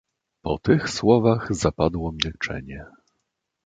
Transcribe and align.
"Po 0.41 0.57
tych 0.59 0.89
słowach 0.89 1.47
zapadło 1.55 2.11
milczenie." 2.11 2.85